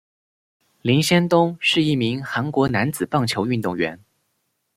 [0.81, 4.03] 林仙东是一名韩国男子棒球运动员。